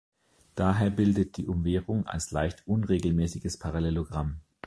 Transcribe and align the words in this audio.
Daher 0.55 0.89
bildet 0.89 1.37
die 1.37 1.45
Umwehrung 1.47 2.07
als 2.07 2.31
leicht 2.31 2.63
unregelmäßiges 2.65 3.59
Parallelogramm. 3.59 4.37